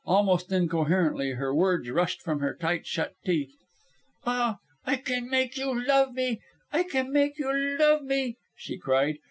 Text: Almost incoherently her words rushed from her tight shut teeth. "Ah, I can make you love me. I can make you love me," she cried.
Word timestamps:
Almost 0.03 0.51
incoherently 0.51 1.33
her 1.33 1.53
words 1.53 1.87
rushed 1.91 2.23
from 2.23 2.39
her 2.39 2.55
tight 2.59 2.87
shut 2.87 3.13
teeth. 3.23 3.53
"Ah, 4.25 4.57
I 4.83 4.95
can 4.95 5.29
make 5.29 5.57
you 5.59 5.79
love 5.79 6.15
me. 6.15 6.41
I 6.73 6.81
can 6.81 7.11
make 7.13 7.37
you 7.37 7.53
love 7.77 8.01
me," 8.01 8.37
she 8.55 8.79
cried. 8.79 9.19